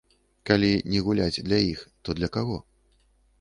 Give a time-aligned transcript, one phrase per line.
[0.49, 2.57] Калі не гуляць для іх, то для каго?